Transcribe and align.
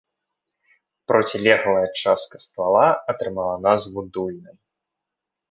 Процілеглая 1.11 1.83
частка 2.01 2.41
ствала 2.47 2.87
атрымала 3.15 3.55
назву 3.67 4.01
дульнай. 4.17 4.55